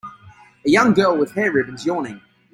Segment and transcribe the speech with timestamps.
[0.65, 2.21] A young girl with hair ribbons yawning.